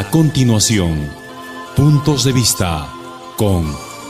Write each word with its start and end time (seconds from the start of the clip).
A 0.00 0.08
continuación, 0.12 1.10
puntos 1.74 2.22
de 2.22 2.32
vista 2.32 2.86
con 3.36 3.64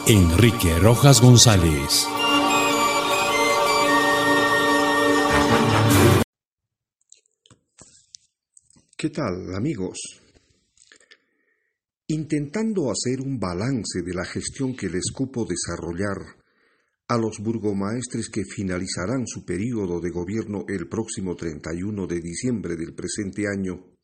Enrique 0.07 0.79
Rojas 0.79 1.22
González. 1.22 2.07
¿Qué 8.98 9.09
tal, 9.09 9.54
amigos? 9.54 10.21
Intentando 12.09 12.91
hacer 12.91 13.23
un 13.23 13.41
balance 13.41 14.02
de 14.02 14.12
la 14.12 14.27
gestión 14.27 14.77
que 14.77 14.91
les 14.91 15.11
cupo 15.11 15.46
desarrollar 15.46 16.18
a 17.09 17.16
los 17.16 17.39
burgomaestres 17.39 18.29
que 18.29 18.45
finalizarán 18.45 19.26
su 19.26 19.46
período 19.46 20.00
de 20.03 20.11
gobierno 20.11 20.67
el 20.68 20.86
próximo 20.86 21.34
31 21.34 22.07
de 22.07 22.20
diciembre 22.20 22.76
del 22.76 22.93
presente 22.95 23.46
año, 23.48 23.97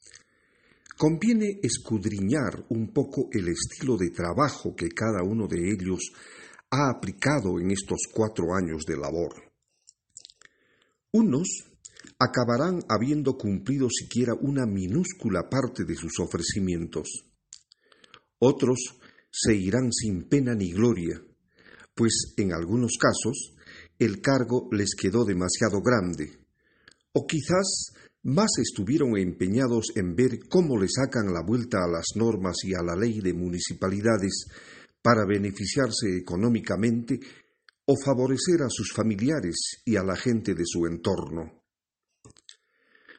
conviene 0.96 1.58
escudriñar 1.62 2.64
un 2.68 2.92
poco 2.92 3.28
el 3.32 3.48
estilo 3.48 3.96
de 3.96 4.10
trabajo 4.10 4.74
que 4.76 4.88
cada 4.88 5.22
uno 5.22 5.46
de 5.48 5.72
ellos 5.72 6.12
ha 6.70 6.90
aplicado 6.90 7.60
en 7.60 7.70
estos 7.70 8.00
cuatro 8.12 8.54
años 8.54 8.84
de 8.86 8.96
labor. 8.96 9.52
Unos 11.12 11.48
acabarán 12.18 12.82
habiendo 12.88 13.36
cumplido 13.36 13.88
siquiera 13.90 14.34
una 14.34 14.66
minúscula 14.66 15.48
parte 15.48 15.84
de 15.84 15.94
sus 15.94 16.18
ofrecimientos. 16.18 17.08
Otros 18.38 18.98
se 19.30 19.54
irán 19.54 19.92
sin 19.92 20.28
pena 20.28 20.54
ni 20.54 20.72
gloria, 20.72 21.20
pues 21.94 22.34
en 22.36 22.52
algunos 22.52 22.96
casos 22.98 23.54
el 23.98 24.20
cargo 24.20 24.68
les 24.72 24.94
quedó 24.94 25.24
demasiado 25.24 25.80
grande, 25.80 26.38
o 27.12 27.26
quizás 27.26 27.92
más 28.24 28.50
estuvieron 28.58 29.16
empeñados 29.18 29.92
en 29.96 30.14
ver 30.14 30.40
cómo 30.48 30.78
le 30.78 30.88
sacan 30.88 31.32
la 31.32 31.42
vuelta 31.42 31.84
a 31.84 31.88
las 31.88 32.06
normas 32.16 32.56
y 32.64 32.74
a 32.74 32.82
la 32.82 32.96
ley 32.96 33.20
de 33.20 33.34
municipalidades 33.34 34.46
para 35.02 35.26
beneficiarse 35.26 36.16
económicamente 36.16 37.20
o 37.86 37.94
favorecer 38.02 38.62
a 38.62 38.70
sus 38.70 38.92
familiares 38.92 39.82
y 39.84 39.96
a 39.96 40.02
la 40.02 40.16
gente 40.16 40.54
de 40.54 40.64
su 40.64 40.86
entorno. 40.86 41.62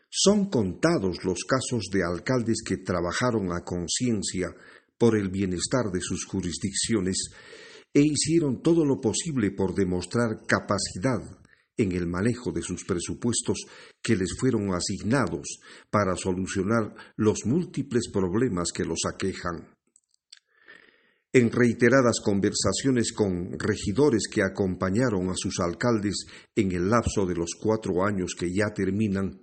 Son 0.10 0.50
contados 0.50 1.24
los 1.24 1.44
casos 1.44 1.90
de 1.92 2.04
alcaldes 2.04 2.64
que 2.66 2.78
trabajaron 2.78 3.52
a 3.52 3.64
conciencia 3.64 4.56
por 4.98 5.16
el 5.18 5.30
bienestar 5.30 5.92
de 5.92 6.00
sus 6.02 6.26
jurisdicciones 6.26 7.30
e 7.94 8.02
hicieron 8.02 8.62
todo 8.64 8.84
lo 8.86 9.00
posible 9.00 9.52
por 9.52 9.76
demostrar 9.76 10.42
capacidad 10.48 11.20
en 11.78 11.92
el 11.92 12.08
manejo 12.08 12.52
de 12.52 12.62
sus 12.62 12.86
presupuestos 12.86 13.66
que 14.02 14.16
les 14.16 14.38
fueron 14.40 14.74
asignados 14.74 15.60
para 15.90 16.16
solucionar 16.16 16.94
los 17.18 17.46
múltiples 17.46 18.10
problemas 18.12 18.72
que 18.74 18.86
los 18.86 19.00
aquejan. 19.08 19.76
En 21.34 21.52
reiteradas 21.52 22.22
conversaciones 22.24 23.12
con 23.12 23.60
regidores 23.60 24.30
que 24.32 24.42
acompañaron 24.42 25.30
a 25.30 25.34
sus 25.36 25.60
alcaldes 25.60 26.26
en 26.56 26.72
el 26.72 26.90
lapso 26.90 27.26
de 27.26 27.36
los 27.36 27.52
cuatro 27.62 28.06
años 28.06 28.36
que 28.40 28.54
ya 28.54 28.74
terminan, 28.74 29.42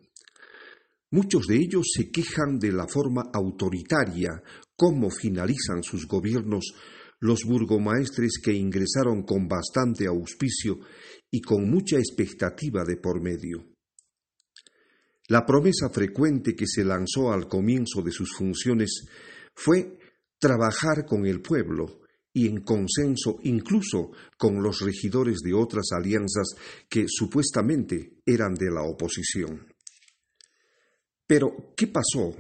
muchos 1.11 1.47
de 1.47 1.57
ellos 1.57 1.91
se 1.95 2.11
quejan 2.11 2.59
de 2.59 2.73
la 2.73 2.89
forma 2.89 3.25
autoritaria 3.35 4.43
como 4.75 5.11
finalizan 5.11 5.83
sus 5.83 6.09
gobiernos 6.09 6.73
los 7.23 7.45
burgomaestres 7.45 8.41
que 8.43 8.53
ingresaron 8.53 9.23
con 9.23 9.47
bastante 9.47 10.07
auspicio 10.07 10.81
y 11.31 11.41
con 11.41 11.71
mucha 11.71 11.97
expectativa 11.97 12.85
de 12.85 12.97
por 12.97 13.23
medio. 13.23 13.65
La 15.29 15.47
promesa 15.47 15.89
frecuente 15.89 16.57
que 16.57 16.67
se 16.67 16.85
lanzó 16.85 17.33
al 17.33 17.47
comienzo 17.47 18.03
de 18.03 18.11
sus 18.11 18.33
funciones 18.37 19.07
fue 19.55 19.99
trabajar 20.39 21.07
con 21.07 21.25
el 21.25 21.41
pueblo 21.41 22.01
y 22.33 22.49
en 22.49 22.63
consenso 22.63 23.39
incluso 23.45 24.11
con 24.37 24.61
los 24.61 24.81
regidores 24.81 25.39
de 25.45 25.55
otras 25.55 25.93
alianzas 25.93 26.49
que 26.89 27.05
supuestamente 27.07 28.19
eran 28.27 28.55
de 28.55 28.71
la 28.73 28.83
oposición. 28.83 29.65
Pero, 31.25 31.73
¿qué 31.77 31.87
pasó 31.87 32.35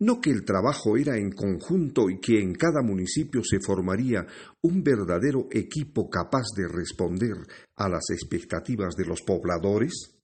no 0.00 0.20
que 0.20 0.30
el 0.30 0.44
trabajo 0.44 0.96
era 0.96 1.16
en 1.16 1.30
conjunto 1.32 2.10
y 2.10 2.20
que 2.20 2.40
en 2.40 2.54
cada 2.54 2.82
municipio 2.82 3.42
se 3.44 3.60
formaría 3.60 4.26
un 4.62 4.82
verdadero 4.82 5.48
equipo 5.50 6.10
capaz 6.10 6.44
de 6.56 6.68
responder 6.68 7.36
a 7.76 7.88
las 7.88 8.10
expectativas 8.10 8.94
de 8.96 9.06
los 9.06 9.22
pobladores? 9.22 10.18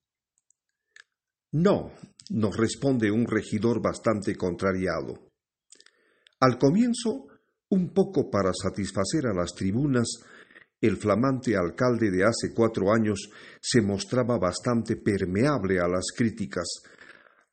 No, 1.52 1.92
nos 2.30 2.56
responde 2.56 3.10
un 3.10 3.26
regidor 3.26 3.82
bastante 3.82 4.36
contrariado. 4.36 5.30
Al 6.40 6.58
comienzo, 6.58 7.26
un 7.70 7.92
poco 7.92 8.30
para 8.30 8.52
satisfacer 8.52 9.26
a 9.26 9.34
las 9.34 9.54
tribunas, 9.54 10.08
el 10.80 10.96
flamante 10.96 11.56
alcalde 11.56 12.10
de 12.10 12.24
hace 12.24 12.54
cuatro 12.54 12.92
años 12.92 13.30
se 13.60 13.82
mostraba 13.82 14.38
bastante 14.38 14.96
permeable 14.96 15.78
a 15.78 15.86
las 15.86 16.06
críticas, 16.16 16.82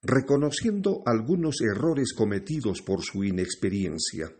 reconociendo 0.01 1.01
algunos 1.05 1.61
errores 1.61 2.13
cometidos 2.13 2.81
por 2.81 3.03
su 3.03 3.23
inexperiencia. 3.23 4.31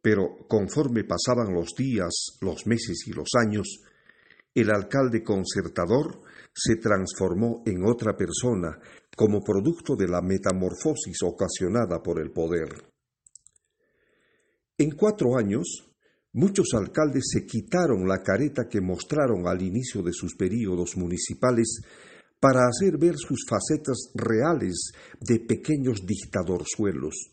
Pero 0.00 0.46
conforme 0.48 1.04
pasaban 1.04 1.52
los 1.52 1.74
días, 1.74 2.38
los 2.40 2.66
meses 2.66 3.04
y 3.06 3.12
los 3.12 3.28
años, 3.40 3.80
el 4.54 4.70
alcalde 4.70 5.22
concertador 5.22 6.20
se 6.54 6.76
transformó 6.76 7.62
en 7.66 7.84
otra 7.84 8.16
persona 8.16 8.78
como 9.16 9.42
producto 9.42 9.96
de 9.96 10.08
la 10.08 10.20
metamorfosis 10.20 11.22
ocasionada 11.22 12.02
por 12.02 12.20
el 12.20 12.30
poder. 12.30 12.68
En 14.78 14.92
cuatro 14.92 15.36
años, 15.36 15.92
muchos 16.32 16.68
alcaldes 16.74 17.30
se 17.32 17.46
quitaron 17.46 18.06
la 18.06 18.22
careta 18.22 18.68
que 18.68 18.80
mostraron 18.80 19.46
al 19.46 19.62
inicio 19.62 20.02
de 20.02 20.12
sus 20.12 20.36
períodos 20.36 20.96
municipales 20.96 21.80
para 22.40 22.66
hacer 22.66 22.98
ver 22.98 23.16
sus 23.16 23.44
facetas 23.48 24.10
reales 24.14 24.92
de 25.20 25.40
pequeños 25.40 26.06
dictadorzuelos, 26.06 27.32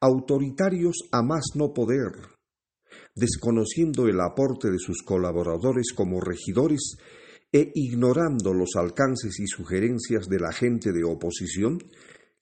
autoritarios 0.00 0.96
a 1.12 1.22
más 1.22 1.50
no 1.54 1.72
poder, 1.72 2.12
desconociendo 3.14 4.08
el 4.08 4.20
aporte 4.20 4.70
de 4.70 4.78
sus 4.78 5.02
colaboradores 5.02 5.92
como 5.94 6.20
regidores 6.20 6.96
e 7.52 7.70
ignorando 7.74 8.54
los 8.54 8.76
alcances 8.76 9.40
y 9.40 9.46
sugerencias 9.46 10.26
de 10.28 10.38
la 10.38 10.52
gente 10.52 10.92
de 10.92 11.04
oposición 11.04 11.78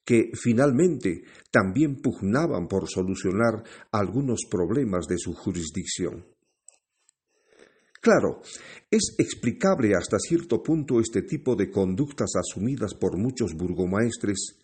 que 0.04 0.30
finalmente 0.34 1.24
también 1.50 2.00
pugnaban 2.00 2.66
por 2.66 2.88
solucionar 2.88 3.62
algunos 3.92 4.46
problemas 4.50 5.06
de 5.06 5.18
su 5.18 5.34
jurisdicción. 5.34 6.24
Claro, 8.08 8.40
es 8.90 9.16
explicable 9.18 9.94
hasta 9.94 10.18
cierto 10.18 10.62
punto 10.62 10.98
este 10.98 11.20
tipo 11.20 11.54
de 11.54 11.70
conductas 11.70 12.30
asumidas 12.36 12.94
por 12.94 13.18
muchos 13.18 13.52
burgomaestres, 13.52 14.56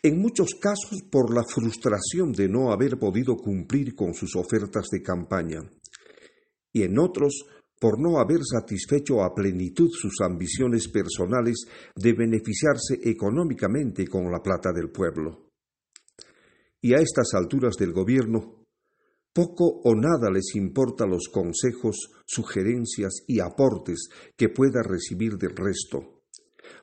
en 0.00 0.20
muchos 0.20 0.50
casos 0.60 1.02
por 1.10 1.34
la 1.34 1.42
frustración 1.42 2.30
de 2.30 2.48
no 2.48 2.70
haber 2.70 2.96
podido 2.96 3.34
cumplir 3.34 3.96
con 3.96 4.14
sus 4.14 4.36
ofertas 4.36 4.86
de 4.92 5.02
campaña, 5.02 5.68
y 6.72 6.84
en 6.84 7.00
otros 7.00 7.46
por 7.80 8.00
no 8.00 8.20
haber 8.20 8.42
satisfecho 8.44 9.24
a 9.24 9.34
plenitud 9.34 9.90
sus 9.90 10.20
ambiciones 10.20 10.86
personales 10.86 11.66
de 11.96 12.12
beneficiarse 12.12 13.00
económicamente 13.02 14.06
con 14.06 14.30
la 14.30 14.38
plata 14.38 14.70
del 14.72 14.92
pueblo. 14.92 15.50
Y 16.80 16.94
a 16.94 16.98
estas 16.98 17.34
alturas 17.34 17.74
del 17.74 17.92
gobierno, 17.92 18.67
poco 19.38 19.82
o 19.84 19.94
nada 19.94 20.32
les 20.32 20.56
importa 20.56 21.06
los 21.06 21.28
consejos, 21.28 22.10
sugerencias 22.26 23.22
y 23.28 23.38
aportes 23.38 24.08
que 24.36 24.48
pueda 24.48 24.82
recibir 24.82 25.38
del 25.38 25.54
resto, 25.54 26.24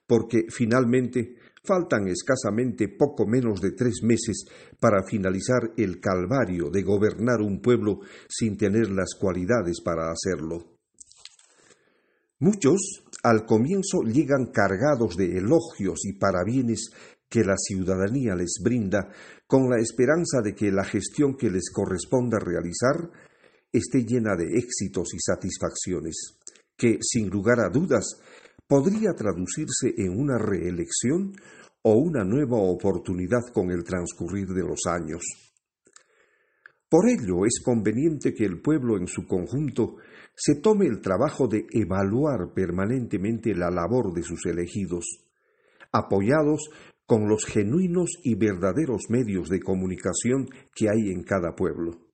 porque 0.07 0.46
finalmente 0.48 1.36
faltan 1.66 2.07
escasamente 2.07 2.88
poco 2.88 3.28
menos 3.28 3.60
de 3.60 3.72
tres 3.72 4.04
meses 4.04 4.46
para 4.80 5.04
finalizar 5.04 5.74
el 5.75 6.00
calvario 6.00 6.69
de 6.69 6.81
gobernar 6.81 7.42
un 7.42 7.60
pueblo 7.60 8.00
sin 8.30 8.56
tener 8.56 8.90
las 8.90 9.16
cualidades 9.19 9.81
para 9.81 10.10
hacerlo. 10.10 10.78
Muchos 12.40 13.04
al 13.22 13.46
comienzo 13.46 14.04
llegan 14.04 14.51
cargados 14.54 15.18
de 15.18 15.40
elogios 15.40 16.06
y 16.06 16.13
parabienes 16.13 16.92
que 17.36 17.44
la 17.44 17.58
ciudadanía 17.58 18.34
les 18.34 18.62
brinda 18.64 19.10
con 19.46 19.70
la 19.70 19.78
esperanza 19.78 20.42
de 20.42 20.56
que 20.56 20.72
la 20.72 20.86
gestión 20.86 21.36
que 21.36 21.50
les 21.50 21.70
corresponda 21.70 22.40
realizar 22.40 23.12
esté 23.74 24.06
llena 24.06 24.38
de 24.38 24.58
éxitos 24.58 25.14
y 25.14 25.20
satisfacciones, 25.20 26.38
que, 26.78 26.98
sin 27.02 27.30
lugar 27.30 27.60
a 27.60 27.68
dudas, 27.68 28.22
podría 28.66 29.12
traducirse 29.12 29.94
en 29.98 30.18
una 30.18 30.38
reelección 30.38 31.34
o 31.82 31.96
una 31.96 32.24
nueva 32.24 32.56
oportunidad 32.56 33.42
con 33.54 33.70
el 33.70 33.84
transcurrir 33.84 34.48
de 34.54 34.64
los 34.64 34.86
años. 34.88 35.22
Por 36.88 37.10
ello 37.10 37.46
es 37.46 37.62
conveniente 37.62 38.34
que 38.34 38.46
el 38.46 38.62
pueblo 38.62 38.96
en 38.96 39.08
su 39.08 39.28
conjunto 39.28 39.98
se 40.34 40.56
tome 40.56 40.86
el 40.86 41.02
trabajo 41.02 41.50
de 41.50 41.66
evaluar 41.74 42.54
permanentemente 42.54 43.54
la 43.54 43.70
labor 43.70 44.14
de 44.14 44.24
sus 44.24 44.46
elegidos, 44.46 45.04
apoyados 45.92 46.70
con 47.06 47.28
los 47.28 47.46
genuinos 47.46 48.10
y 48.24 48.36
verdaderos 48.36 49.04
medios 49.10 49.50
de 49.50 49.60
comunicación 49.60 50.48
que 50.74 50.90
hay 50.90 51.12
en 51.12 51.24
cada 51.24 51.56
pueblo 51.56 52.06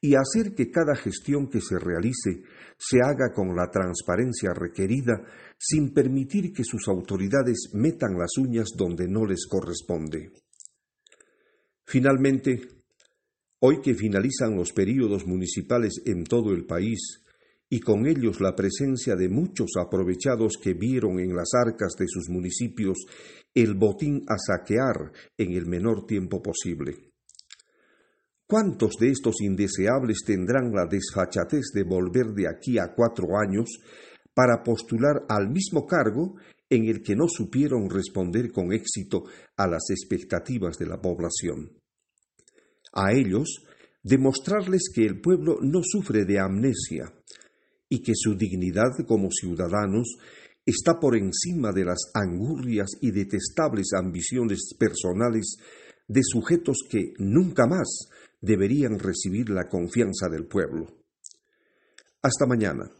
y 0.00 0.14
hacer 0.16 0.54
que 0.54 0.70
cada 0.70 0.94
gestión 0.94 1.48
que 1.48 1.60
se 1.60 1.78
realice 1.78 2.42
se 2.76 2.98
haga 2.98 3.32
con 3.32 3.56
la 3.56 3.70
transparencia 3.70 4.52
requerida 4.52 5.24
sin 5.58 5.94
permitir 5.94 6.52
que 6.52 6.64
sus 6.64 6.88
autoridades 6.88 7.70
metan 7.72 8.18
las 8.18 8.36
uñas 8.36 8.68
donde 8.76 9.08
no 9.08 9.24
les 9.24 9.46
corresponde. 9.46 10.30
Finalmente, 11.84 12.60
hoy 13.60 13.80
que 13.80 13.94
finalizan 13.94 14.56
los 14.56 14.72
períodos 14.72 15.26
municipales 15.26 16.02
en 16.04 16.24
todo 16.24 16.52
el 16.52 16.66
país, 16.66 17.24
y 17.70 17.80
con 17.80 18.06
ellos 18.06 18.40
la 18.40 18.54
presencia 18.54 19.16
de 19.16 19.28
muchos 19.28 19.72
aprovechados 19.80 20.58
que 20.62 20.74
vieron 20.74 21.18
en 21.18 21.34
las 21.34 21.48
arcas 21.54 21.94
de 21.98 22.06
sus 22.06 22.28
municipios 22.28 22.98
el 23.54 23.74
botín 23.74 24.24
a 24.28 24.36
saquear 24.36 25.12
en 25.38 25.52
el 25.52 25.66
menor 25.66 26.06
tiempo 26.06 26.42
posible. 26.42 27.12
¿Cuántos 28.46 28.96
de 29.00 29.10
estos 29.10 29.40
indeseables 29.40 30.18
tendrán 30.26 30.72
la 30.72 30.86
desfachatez 30.86 31.72
de 31.72 31.84
volver 31.84 32.26
de 32.34 32.48
aquí 32.48 32.78
a 32.78 32.92
cuatro 32.94 33.38
años 33.38 33.70
para 34.34 34.62
postular 34.62 35.24
al 35.28 35.48
mismo 35.48 35.86
cargo 35.86 36.34
en 36.68 36.86
el 36.86 37.02
que 37.02 37.14
no 37.16 37.26
supieron 37.28 37.88
responder 37.88 38.50
con 38.50 38.72
éxito 38.72 39.24
a 39.56 39.66
las 39.66 39.88
expectativas 39.90 40.76
de 40.76 40.86
la 40.86 41.00
población? 41.00 41.70
A 42.92 43.12
ellos, 43.12 43.64
demostrarles 44.02 44.90
que 44.94 45.06
el 45.06 45.20
pueblo 45.20 45.58
no 45.62 45.80
sufre 45.82 46.24
de 46.24 46.38
amnesia 46.38 47.12
y 47.88 48.02
que 48.02 48.12
su 48.14 48.36
dignidad 48.36 48.92
como 49.06 49.30
ciudadanos 49.30 50.16
está 50.66 50.98
por 50.98 51.16
encima 51.16 51.72
de 51.72 51.84
las 51.84 52.10
angurrias 52.14 52.90
y 53.00 53.10
detestables 53.10 53.92
ambiciones 53.94 54.74
personales 54.78 55.56
de 56.08 56.20
sujetos 56.22 56.78
que 56.88 57.12
nunca 57.18 57.66
más 57.66 58.08
deberían 58.40 58.98
recibir 58.98 59.50
la 59.50 59.68
confianza 59.68 60.28
del 60.28 60.46
pueblo. 60.46 60.86
Hasta 62.22 62.46
mañana. 62.46 62.90